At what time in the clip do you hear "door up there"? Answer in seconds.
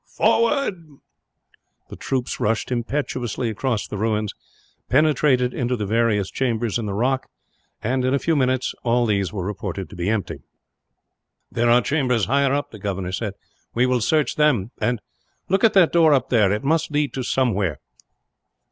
15.93-16.51